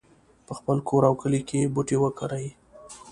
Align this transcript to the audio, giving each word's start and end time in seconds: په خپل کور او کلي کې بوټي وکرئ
په 0.45 0.53
خپل 0.59 0.77
کور 0.87 1.03
او 1.09 1.13
کلي 1.21 1.41
کې 1.49 1.71
بوټي 1.73 1.97
وکرئ 1.99 2.47